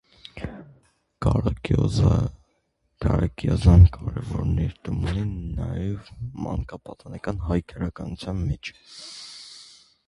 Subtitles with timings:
[1.25, 5.27] Գարակէօզեան կարեւոր ներդրում ունի
[5.61, 6.11] նաեւ
[6.47, 8.75] մանկապատանեկան հայ գրականութեան մէջ։